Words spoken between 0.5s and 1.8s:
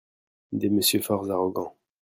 des messieurs fort arrogants.